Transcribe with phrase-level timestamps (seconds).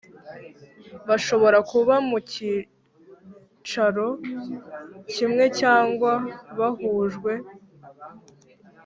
[1.07, 4.07] Bashobora kuba mu cyicaro
[5.11, 6.11] kimwe cyangwa
[6.57, 7.33] bahujwe